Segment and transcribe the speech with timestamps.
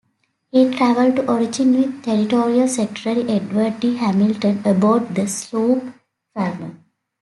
[0.51, 3.97] He traveled to Oregon with Territorial Secretary Edward D.
[3.97, 5.93] Hamilton aboard the sloop
[6.33, 6.73] "Falmouth".